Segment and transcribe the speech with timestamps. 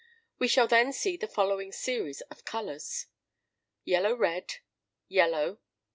[0.39, 3.05] We shall then see the following series of colours:
[3.83, 4.55] Yellow red.
[5.07, 5.59] Yellow.